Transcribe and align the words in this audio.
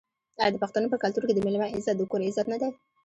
آیا 0.41 0.51
د 0.53 0.57
پښتنو 0.63 0.91
په 0.93 0.97
کلتور 1.03 1.23
کې 1.25 1.33
د 1.35 1.39
میلمه 1.45 1.67
عزت 1.75 1.95
د 1.97 2.01
کور 2.11 2.21
عزت 2.29 2.45
نه 2.53 2.57
دی؟ 2.61 2.69